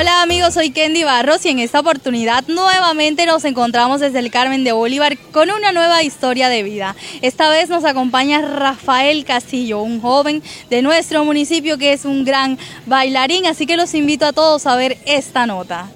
[0.00, 4.64] Hola amigos, soy Kendi Barros y en esta oportunidad nuevamente nos encontramos desde el Carmen
[4.64, 6.96] de Bolívar con una nueva historia de vida.
[7.20, 12.58] Esta vez nos acompaña Rafael Castillo, un joven de nuestro municipio que es un gran
[12.86, 15.90] bailarín, así que los invito a todos a ver esta nota.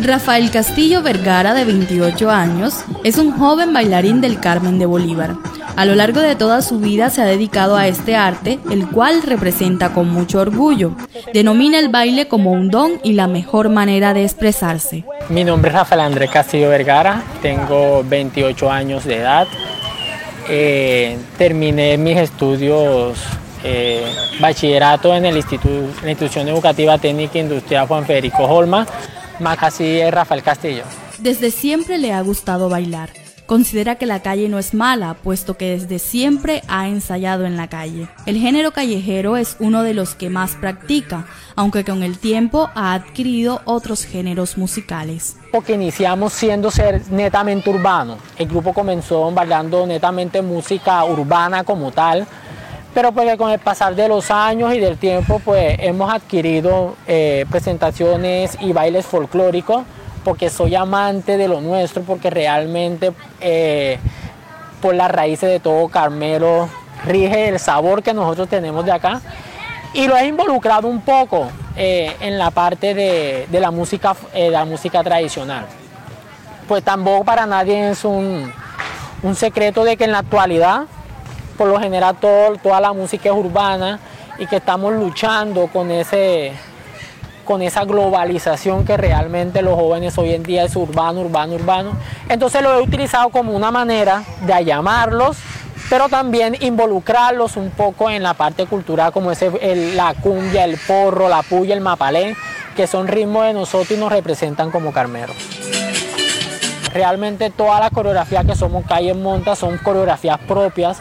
[0.00, 5.36] Rafael Castillo Vergara, de 28 años, es un joven bailarín del Carmen de Bolívar.
[5.76, 9.22] A lo largo de toda su vida se ha dedicado a este arte, el cual
[9.22, 10.92] representa con mucho orgullo.
[11.34, 15.04] Denomina el baile como un don y la mejor manera de expresarse.
[15.28, 19.46] Mi nombre es Rafael Andrés Castillo Vergara, tengo 28 años de edad.
[20.48, 23.18] Eh, terminé mis estudios
[23.62, 24.06] eh,
[24.40, 28.86] bachillerato en el instituto, la institución educativa técnica industrial Juan Federico Holma,
[29.40, 30.84] más así es Rafael Castillo.
[31.18, 33.25] Desde siempre le ha gustado bailar.
[33.46, 37.68] Considera que la calle no es mala, puesto que desde siempre ha ensayado en la
[37.68, 38.08] calle.
[38.26, 42.92] El género callejero es uno de los que más practica, aunque con el tiempo ha
[42.92, 45.36] adquirido otros géneros musicales.
[45.52, 48.18] Porque iniciamos siendo ser netamente urbano.
[48.36, 52.26] El grupo comenzó bailando netamente música urbana como tal,
[52.92, 57.46] pero pues con el pasar de los años y del tiempo pues hemos adquirido eh,
[57.48, 59.84] presentaciones y bailes folclóricos
[60.26, 63.96] porque soy amante de lo nuestro, porque realmente eh,
[64.82, 66.68] por las raíces de todo Carmelo
[67.04, 69.20] rige el sabor que nosotros tenemos de acá.
[69.94, 71.46] Y lo he involucrado un poco
[71.76, 75.64] eh, en la parte de, la, música, eh, la música tradicional.
[76.66, 78.52] Pues tampoco para nadie es un,
[79.36, 80.86] secreto de que en la actualidad,
[81.56, 84.00] por lo general, toda la música es urbana
[84.40, 86.52] y que estamos luchando con ese,
[87.46, 91.92] con esa globalización que realmente los jóvenes hoy en día es urbano, urbano, urbano.
[92.28, 95.38] Entonces lo he utilizado como una manera de llamarlos,
[95.88, 99.42] pero también involucrarlos un poco en la parte cultural como es
[99.94, 102.36] la cumbia, el porro, la puya, el mapalé,
[102.76, 105.36] que son ritmos de nosotros y nos representan como carmeros.
[106.92, 110.98] Realmente toda la coreografía que somos Calle Monta son coreografías propias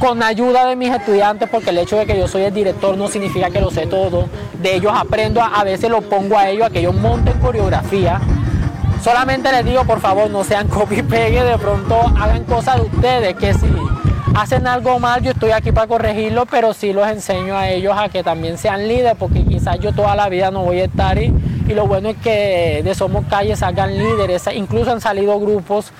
[0.00, 3.06] con ayuda de mis estudiantes, porque el hecho de que yo soy el director no
[3.08, 4.30] significa que lo sé todo.
[4.60, 8.18] De ellos aprendo, a, veces lo pongo a ellos a que ellos monten coreografía.
[9.04, 13.36] Solamente les digo, por favor, no sean copy pegue, de pronto hagan cosas de ustedes,
[13.36, 13.70] que si
[14.34, 18.08] hacen algo mal, yo estoy aquí para corregirlo, pero sí los enseño a ellos a
[18.08, 21.30] que también sean líderes, porque quizás yo toda la vida no voy a estar ahí.
[21.68, 25.92] Y lo bueno es que de Somos Calles salgan líderes, incluso han salido grupos,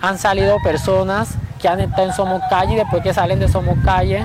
[0.00, 3.78] han salido personas que han estado en Somos Calle y después que salen de Somos
[3.84, 4.24] Calle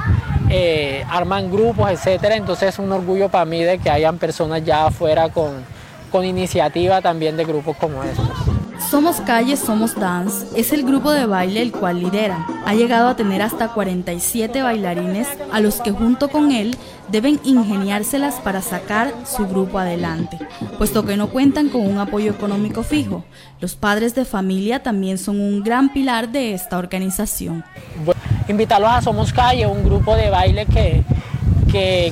[0.50, 2.36] eh, arman grupos, etcétera.
[2.36, 5.64] Entonces es un orgullo para mí de que hayan personas ya afuera con,
[6.12, 8.47] con iniciativa también de grupos como estos.
[8.80, 12.46] Somos Calle, Somos Dance es el grupo de baile el cual lidera.
[12.66, 16.78] Ha llegado a tener hasta 47 bailarines a los que junto con él
[17.10, 20.40] deben ingeniárselas para sacar su grupo adelante,
[20.78, 23.26] puesto que no cuentan con un apoyo económico fijo.
[23.60, 27.66] Los padres de familia también son un gran pilar de esta organización.
[28.48, 31.04] invitarlos a Somos Calle, un grupo de baile que,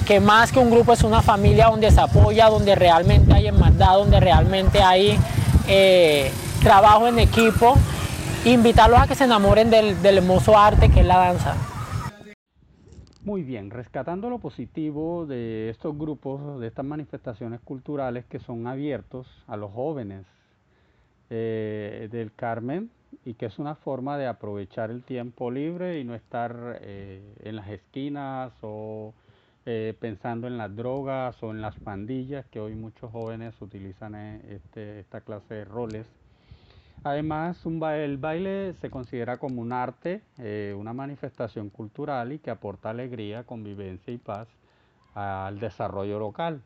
[0.06, 3.94] que, más que un grupo es una familia donde se apoya, donde realmente hay hermandad,
[3.94, 5.18] donde realmente hay...
[5.68, 6.32] Eh,
[6.66, 7.76] trabajo en equipo,
[8.44, 11.56] invitarlos a que se enamoren del, hermoso arte que es la danza.
[13.24, 19.28] Muy bien, rescatando lo positivo de estos grupos, de estas manifestaciones culturales que son abiertos
[19.46, 20.26] a los jóvenes
[21.30, 22.90] eh, del Carmen
[23.26, 27.58] y que es una forma de aprovechar el tiempo libre y no estar eh, en
[27.58, 29.14] las esquinas o
[29.68, 35.02] eh, pensando en las drogas o en las pandillas que hoy muchos jóvenes utilizan este,
[35.02, 36.08] esta clase de roles
[37.06, 42.90] Además, el baile se considera como un arte, eh, una manifestación cultural y que aporta
[42.90, 44.48] alegría, convivencia y paz
[45.14, 46.64] al desarrollo local.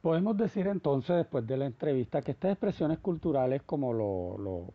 [0.00, 4.72] Podemos decir entonces, después de la entrevista, que estas expresiones culturales, como lo,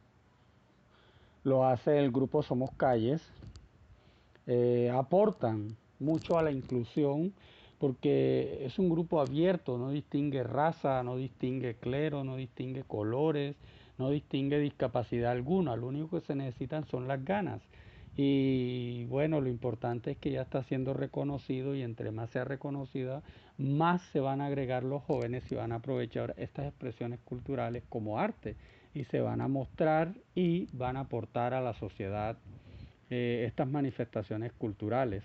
[1.43, 3.27] lo, hace el grupo Somos Calles,
[4.45, 7.33] eh, aportan mucho a la inclusión
[7.85, 13.55] porque es un grupo abierto, no distingue raza, no distingue clero, no distingue colores,
[13.99, 17.61] no distingue discapacidad alguna, lo único que se necesitan son las ganas.
[18.17, 23.21] Y bueno, lo importante es que ya está siendo reconocido y entre más sea reconocida,
[23.59, 28.17] más se van a agregar los jóvenes y van a aprovechar estas expresiones culturales como
[28.17, 28.55] arte
[28.95, 32.35] y se van a mostrar y van a aportar a la sociedad
[33.11, 35.21] eh, estas manifestaciones culturales.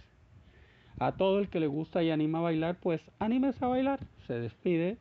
[0.99, 4.01] A todo el que le gusta y anima a bailar, pues anímese a bailar.
[4.27, 4.99] Se despide.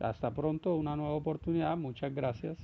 [0.00, 1.76] Hasta pronto, una nueva oportunidad.
[1.76, 2.58] Muchas gracias.